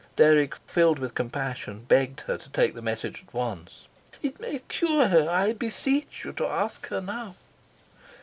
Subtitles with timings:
[0.15, 3.87] Dirk, filled with compassion, begged her to take the message at once.
[4.23, 5.29] "It may cure her.
[5.29, 7.35] I beseech you to ask her now."